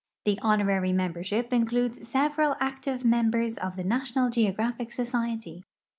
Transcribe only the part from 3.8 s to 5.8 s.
National Geographic Society.